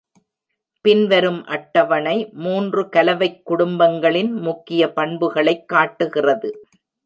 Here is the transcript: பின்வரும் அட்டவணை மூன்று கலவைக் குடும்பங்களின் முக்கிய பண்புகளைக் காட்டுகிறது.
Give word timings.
பின்வரும் 0.81 1.45
அட்டவணை 1.45 2.29
மூன்று 2.33 2.89
கலவைக் 2.89 3.45
குடும்பங்களின் 3.45 4.31
முக்கிய 4.31 4.93
பண்புகளைக் 4.93 5.67
காட்டுகிறது. 5.67 6.65